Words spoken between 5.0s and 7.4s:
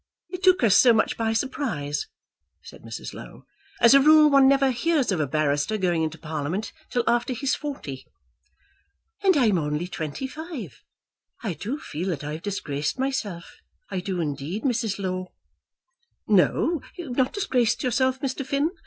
of a barrister going into Parliament till after